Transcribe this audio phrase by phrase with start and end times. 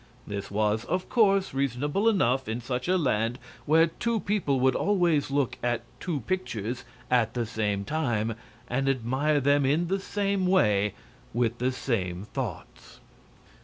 [0.25, 5.29] This, was, of course, reasonable enough in such a land, where two people would always
[5.29, 8.33] look at two pictures at the same time
[8.67, 10.95] and admire them in the same way
[11.35, 12.99] with the same thoughts.